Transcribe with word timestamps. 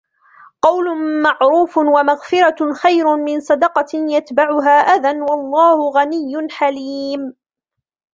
قول 0.61 0.97
معروف 1.23 1.77
ومغفرة 1.77 2.73
خير 2.73 3.15
من 3.17 3.39
صدقة 3.39 3.85
يتبعها 3.93 4.69
أذى 4.69 5.21
والله 5.21 5.89
غني 5.91 6.47
حليم 6.51 7.33